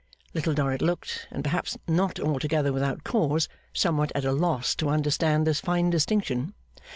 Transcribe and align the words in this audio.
Little 0.33 0.55
Dorrit 0.55 0.81
looked, 0.81 1.27
and 1.29 1.43
perhaps 1.43 1.77
not 1.87 2.19
altogether 2.19 2.73
without 2.73 3.03
cause, 3.03 3.47
somewhat 3.71 4.11
at 4.15 4.25
a 4.25 4.31
loss 4.31 4.73
to 4.77 4.89
understand 4.89 5.45
this 5.45 5.59
fine 5.59 5.91
distinction. 5.91 6.55